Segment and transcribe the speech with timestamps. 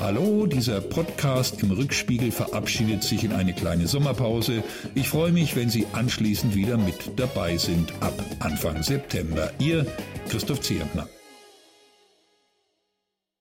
[0.00, 4.64] Hallo, dieser Podcast im Rückspiegel verabschiedet sich in eine kleine Sommerpause.
[4.94, 9.50] Ich freue mich, wenn Sie anschließend wieder mit dabei sind ab Anfang September.
[9.58, 9.84] Ihr
[10.30, 11.06] Christoph Zehentner.